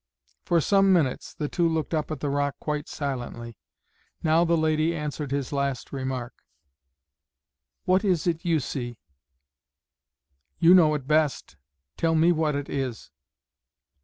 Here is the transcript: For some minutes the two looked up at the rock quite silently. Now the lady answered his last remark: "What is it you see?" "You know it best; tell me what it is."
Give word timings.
For 0.41 0.59
some 0.59 0.91
minutes 0.91 1.35
the 1.35 1.47
two 1.47 1.69
looked 1.69 1.93
up 1.93 2.09
at 2.09 2.21
the 2.21 2.29
rock 2.31 2.55
quite 2.59 2.87
silently. 2.89 3.55
Now 4.23 4.43
the 4.43 4.57
lady 4.57 4.95
answered 4.95 5.29
his 5.29 5.53
last 5.53 5.93
remark: 5.93 6.33
"What 7.85 8.03
is 8.03 8.25
it 8.25 8.43
you 8.43 8.59
see?" 8.59 8.97
"You 10.57 10.73
know 10.73 10.95
it 10.95 11.05
best; 11.05 11.55
tell 11.97 12.15
me 12.15 12.31
what 12.31 12.55
it 12.55 12.67
is." 12.67 13.11